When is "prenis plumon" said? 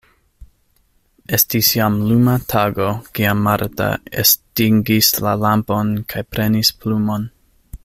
6.37-7.31